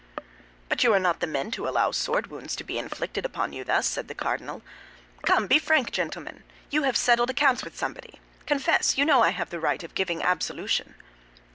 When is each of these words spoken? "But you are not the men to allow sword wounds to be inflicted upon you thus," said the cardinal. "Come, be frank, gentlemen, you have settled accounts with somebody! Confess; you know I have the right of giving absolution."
"But 0.67 0.83
you 0.83 0.91
are 0.95 0.99
not 0.99 1.19
the 1.19 1.27
men 1.27 1.51
to 1.51 1.67
allow 1.67 1.91
sword 1.91 2.25
wounds 2.25 2.55
to 2.55 2.63
be 2.63 2.79
inflicted 2.79 3.23
upon 3.23 3.53
you 3.53 3.63
thus," 3.63 3.85
said 3.85 4.07
the 4.07 4.15
cardinal. 4.15 4.63
"Come, 5.21 5.45
be 5.45 5.59
frank, 5.59 5.91
gentlemen, 5.91 6.41
you 6.71 6.81
have 6.81 6.97
settled 6.97 7.29
accounts 7.29 7.63
with 7.63 7.77
somebody! 7.77 8.19
Confess; 8.47 8.97
you 8.97 9.05
know 9.05 9.21
I 9.21 9.29
have 9.29 9.51
the 9.51 9.59
right 9.59 9.83
of 9.83 9.93
giving 9.93 10.23
absolution." 10.23 10.95